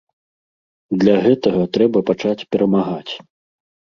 [1.01, 3.13] Для гэтага трэба пачаць перамагаць.